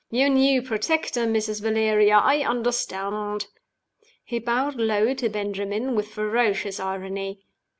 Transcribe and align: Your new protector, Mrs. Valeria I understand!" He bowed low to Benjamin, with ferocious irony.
Your 0.09 0.29
new 0.29 0.63
protector, 0.63 1.27
Mrs. 1.27 1.61
Valeria 1.61 2.17
I 2.17 2.39
understand!" 2.39 3.45
He 4.23 4.39
bowed 4.39 4.73
low 4.77 5.13
to 5.13 5.29
Benjamin, 5.29 5.93
with 5.93 6.07
ferocious 6.07 6.79
irony. 6.79 7.45